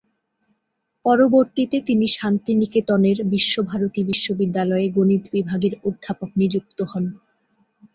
পরবর্তীতে 1.05 1.77
তিনি 1.87 2.05
শান্তিনিকেতনের 2.17 3.17
বিশ্বভারতী 3.33 4.01
বিশ্ববিদ্যালয়ে 4.03 4.87
গণিত 4.97 5.23
বিভাগের 5.33 5.73
অধ্যাপক 5.87 6.29
নিযুক্ত 6.41 6.79
হন। 6.83 7.05